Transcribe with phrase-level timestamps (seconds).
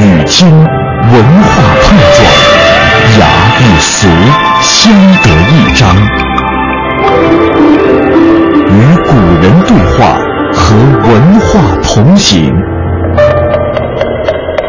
[0.00, 1.50] 与今文化
[1.82, 2.18] 碰撞，
[3.18, 3.26] 雅
[3.58, 4.06] 与俗
[4.60, 5.96] 相得益彰，
[8.68, 8.74] 与
[9.04, 9.10] 古
[9.42, 10.14] 人对话，
[10.52, 10.76] 和
[11.08, 11.50] 文化
[11.82, 12.54] 同行。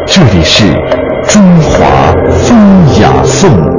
[0.06, 0.74] 这里是
[1.28, 2.58] 中华风
[3.00, 3.69] 雅颂。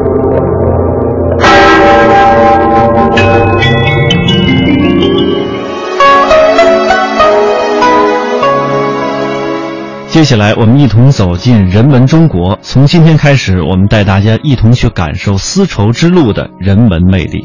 [10.21, 12.55] 接下来，我们一同走进人文中国。
[12.61, 17.44] 从今天开始，我们带大家一同去感受丝绸之路的人文魅力。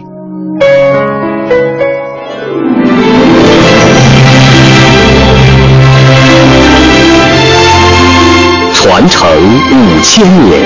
[8.74, 9.26] 传承
[9.72, 10.60] 五千年，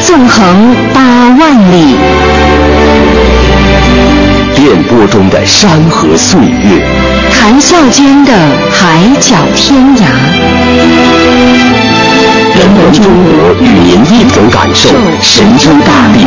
[0.00, 1.96] 纵横八万里，
[4.54, 6.82] 电波中的山河岁月，
[7.42, 8.32] 谈笑间的
[8.70, 10.02] 海角天涯。
[12.56, 14.88] 人文中国与您一同感受
[15.20, 16.20] 神州大地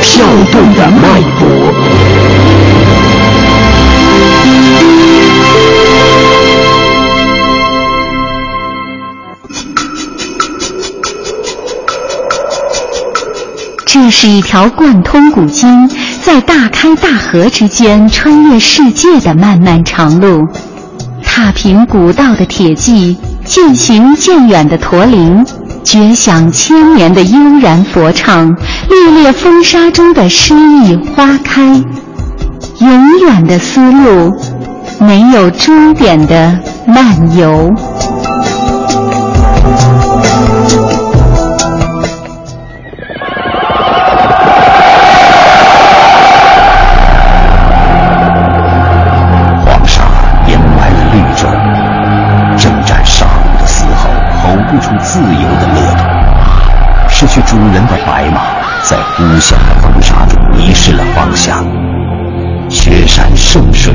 [0.00, 1.74] 跳动的脉搏。
[13.84, 15.88] 这是一条贯通古今，
[16.22, 20.46] 在大开大合之间穿越世界的漫漫长路。
[21.24, 25.44] 踏平古道的铁骑，渐行渐远的驼铃，
[25.82, 28.48] 绝响千年的悠然佛唱，
[28.88, 31.62] 烈烈风沙中的诗意花开。
[32.80, 34.34] 永远的丝路，
[34.98, 37.72] 没有终点的漫游。
[55.12, 55.26] 自由
[55.58, 56.04] 的乐土。
[57.08, 58.42] 失去主人的白马，
[58.84, 61.66] 在呼啸的风沙中迷失了方向。
[62.68, 63.92] 雪山圣水，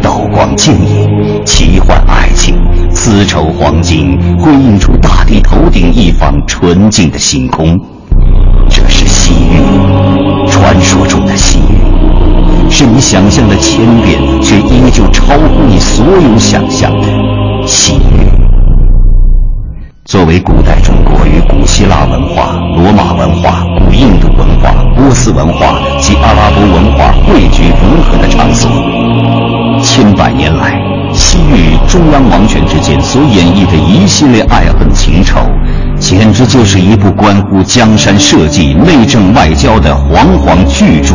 [0.00, 2.56] 刀光剑影，奇幻爱情，
[2.90, 7.78] 丝绸黄金，辉映出大地头顶一方纯净的星空。
[8.70, 9.60] 这是西域，
[10.50, 16.90] 传说中的西域，是你想象的千变，却依旧超乎你所有想象
[20.26, 28.68] 为古代中国与古希腊文化、罗马文化、古印度文化、波斯文化及阿拉伯文化汇聚融合的场所，
[29.84, 30.80] 千百年来，
[31.14, 35.38] 西域与中央王权之间所演绎的一系列爱恨情仇，
[35.96, 41.14] 简直就是一部关乎江山社稷、内政外交的煌煌巨著。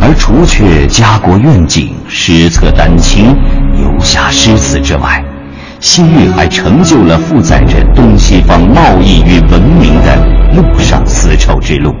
[0.00, 3.34] 而除却家国愿景、史册丹青、
[3.82, 5.20] 游侠诗词之外，
[5.80, 10.16] 西域还成就了负载着东西方贸易与文明的
[10.54, 11.94] 陆上丝绸之路。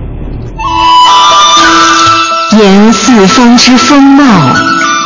[2.58, 4.24] 沿四方之风貌，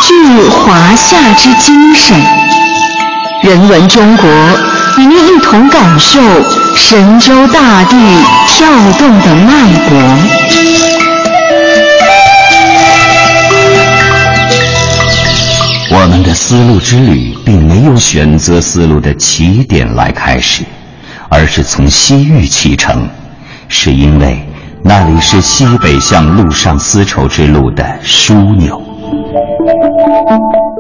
[0.01, 2.17] 聚华夏之精神。
[3.43, 4.29] 人文中国，
[4.99, 6.21] 与您一同感受
[6.77, 7.97] 神州大地
[8.47, 10.60] 跳动的脉搏。
[16.03, 20.65] 我们的丝路之旅并没有选择丝路的起点来开始，
[21.29, 23.07] 而是从西域启程，
[23.69, 24.43] 是因为
[24.83, 28.83] 那里是西北向陆上丝绸之路的枢纽。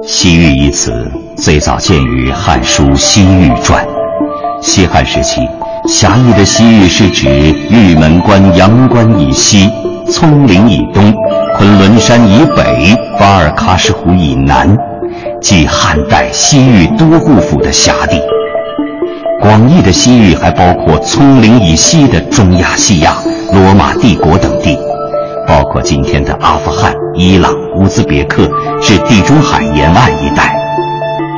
[0.06, 3.84] 西域一词最早见于《汉书·西域传》。
[4.62, 5.46] 西汉时期，
[5.86, 7.28] 狭义的西域是指
[7.68, 9.68] 玉门关阳关以西、
[10.10, 11.14] 葱岭以东、
[11.58, 14.74] 昆仑山以北、巴尔喀什湖以南。
[15.40, 18.20] 即汉代西域都护府的辖地。
[19.40, 23.14] 广义的西域还包括葱岭以西的中亚细亚、
[23.52, 24.78] 罗马帝国等地，
[25.46, 28.46] 包括今天的阿富汗、伊朗、乌兹别克
[28.82, 30.54] 至地中海沿岸一带。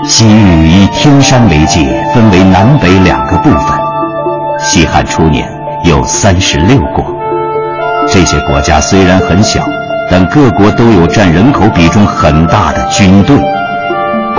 [0.08, 3.60] 西域以天山为界，分为南北两个部分。
[4.58, 5.48] 西汉初年
[5.84, 7.04] 有三十六国，
[8.08, 9.62] 这些国家虽然很小，
[10.10, 13.36] 但各国都有占人口比重很大的军队。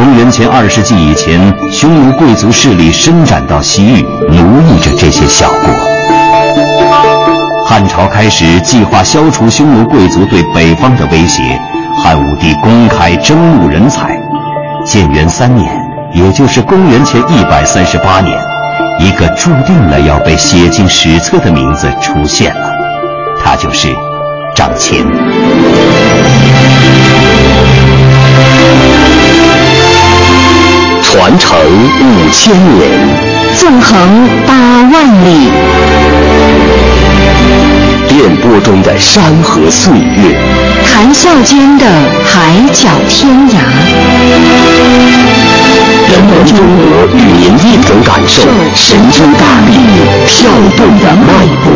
[0.04, 1.40] 公元前二世纪以前，
[1.72, 5.74] 匈奴贵族势力伸展到西域，奴役着这些小国。
[7.66, 11.58] 汉朝开始计划消除匈奴贵族对北方的威胁，
[12.04, 14.20] 汉武帝公开征募人才。
[14.86, 15.74] 建元三年，
[16.12, 18.38] 也就是公元前一百三十八年，
[19.00, 22.74] 一个注定了要被写进史册的名字出现了，
[23.42, 23.88] 他就是
[24.54, 25.02] 张骞。
[31.14, 31.56] 传承
[32.02, 32.90] 五千年，
[33.56, 35.52] 纵横八万里。
[38.08, 40.36] 电波中的山河岁月，
[40.84, 41.86] 谈笑间的
[42.26, 43.60] 海角天涯。
[46.10, 48.42] 人文中国与您一同感受
[48.74, 49.72] 神州大地
[50.26, 51.70] 跳动的脉搏。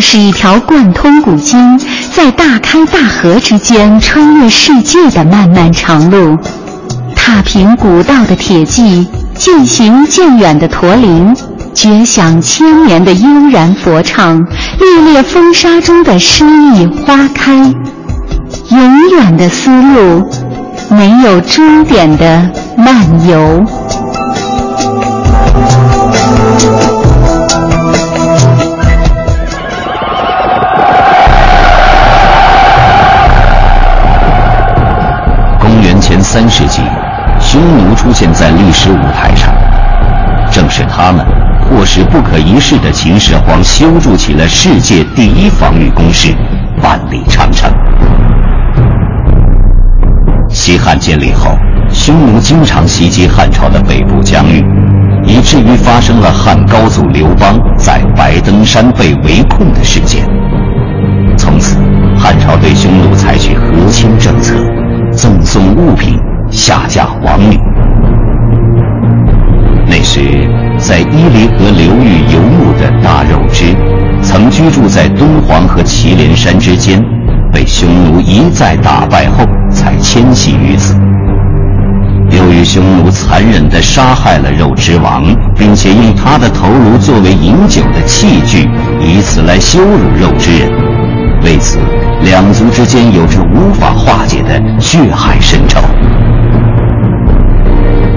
[0.00, 1.78] 是一条贯通古今，
[2.14, 6.38] 在大开大合之间穿越世界的漫漫长路。
[7.14, 11.36] 踏平古道的铁骑，渐行渐远的驼铃，
[11.74, 14.42] 绝响千年的悠然佛唱，
[14.78, 17.52] 烈烈风沙中的诗意花开。
[18.70, 20.28] 永远的丝路，
[20.88, 23.64] 没有终点的漫游。
[36.50, 36.82] 世纪，
[37.38, 39.54] 匈奴出现在历史舞台上，
[40.50, 41.24] 正是他们
[41.62, 46.34] 迫使不可一世的秦始皇修筑起了世界第一防御工事——
[46.82, 47.70] 万里长城。
[50.48, 51.56] 西汉建立后，
[51.88, 54.64] 匈奴经常袭击汉朝的北部疆域，
[55.24, 60.26] 以至于发生了汉高祖刘邦在白登山被围困的事件。
[61.38, 61.76] 从此，
[62.18, 63.14] 汉朝对匈奴
[70.90, 73.76] 在伊犁河流域游牧的大肉之，
[74.24, 77.00] 曾居住在敦煌和祁连山之间，
[77.52, 80.96] 被匈奴一再打败后，才迁徙于此。
[82.30, 85.22] 由于匈奴残忍地杀害了肉之王，
[85.54, 88.68] 并且用他的头颅作为饮酒的器具，
[89.00, 90.68] 以此来羞辱肉之人，
[91.44, 91.78] 为此。
[92.24, 95.80] 两族之间有着无法化解的血海深仇。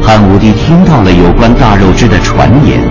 [0.05, 2.81] 汉武帝听到了有关大肉之的传言，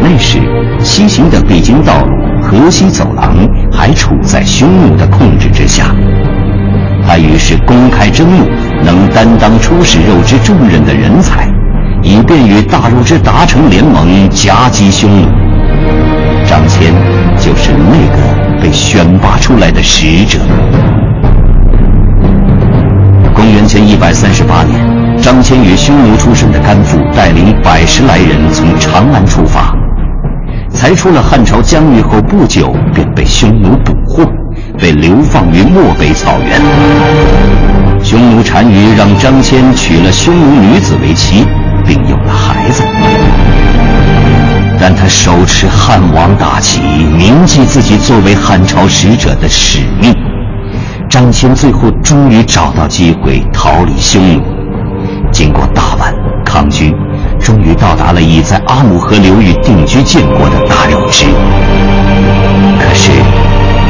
[0.00, 0.38] 那时
[0.80, 3.36] 西行的必经道路河西走廊
[3.70, 5.94] 还处在匈奴的控制之下，
[7.06, 8.46] 他于是公开征募
[8.82, 11.46] 能担当出使肉之重任的人才，
[12.02, 15.28] 以便与大肉之达成联盟，夹击匈奴。
[16.46, 16.92] 张骞
[17.38, 18.36] 就是那个。
[18.58, 20.38] 被选拔出来的使者。
[23.66, 24.78] 前一百三十八年，
[25.20, 29.74] 张骞与匈奴出身的甘父带领百十来人从长安出发，
[30.70, 34.24] 才出了汉朝疆域后不久，便被匈奴捕获，
[34.78, 36.60] 被流放于漠北草原。
[38.04, 41.44] 匈奴单于让张骞娶了匈奴女子为妻，
[41.84, 42.84] 并有了孩子。
[44.78, 50.14] 但他手持汉王大旗，铭记自己作为汉朝使者的使命。
[51.16, 54.42] 张骞最后终于找到机会逃离匈奴，
[55.32, 56.12] 经过大宛、
[56.44, 56.94] 康居，
[57.40, 61.24] 终于到达了已在阿姆河流域定居建国的大肉之。
[62.78, 63.12] 可是，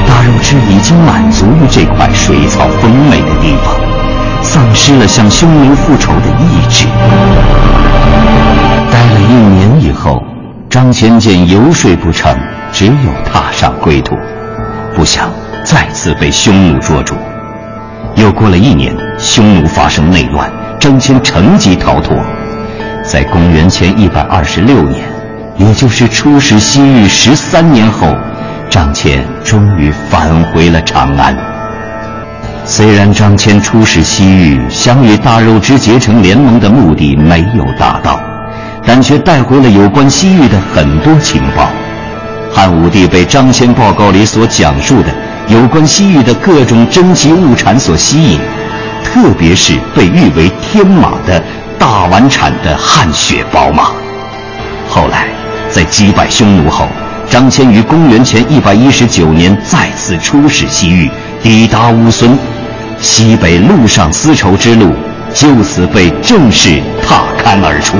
[0.06, 3.75] 大肉之已经满足于这块水草丰美的地方，
[4.40, 6.87] 丧失了向匈奴复仇的意志。
[8.93, 10.23] 待了一年以后。
[10.69, 12.37] 张骞见游说不成，
[12.71, 12.92] 只有
[13.25, 14.14] 踏上归途，
[14.97, 15.31] 不想
[15.62, 17.15] 再次被匈奴捉住。
[18.15, 20.50] 又过了一年，匈奴发生内乱，
[20.81, 22.17] 张骞乘机逃脱。
[23.05, 25.05] 在公元前一百二十六年，
[25.59, 28.09] 也就是出使西域十三年后，
[28.71, 31.37] 张骞终于返回了长安。
[32.65, 38.19] 虽然张骞出使西域，想与大肉之结成联盟的目的没有达到。
[38.88, 41.69] 但却带回了有关西域的很多情报。
[42.57, 45.15] 汉武帝被张骞报告里所讲述的
[45.47, 48.41] 有关西域的各种珍奇物产所吸引，
[49.05, 51.39] 特别是被誉为“天马”的
[51.79, 53.91] 大宛产的汗血宝马。
[54.89, 55.27] 后来，
[55.71, 56.89] 在击败匈奴后，
[57.29, 61.11] 张骞于公元前一百一十九年再次出使西域，
[61.43, 62.39] 抵达乌孙，
[62.99, 64.95] 西北陆上丝绸之路
[65.35, 67.99] 就此被正式踏勘而出。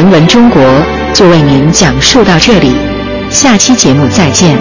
[0.00, 0.62] 人文中国
[1.12, 2.74] 就为您讲述到这里，
[3.28, 4.56] 下期节目再见。